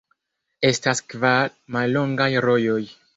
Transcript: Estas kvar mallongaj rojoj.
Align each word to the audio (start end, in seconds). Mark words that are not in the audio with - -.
Estas 0.69 1.01
kvar 1.13 1.53
mallongaj 1.77 2.31
rojoj. 2.47 2.81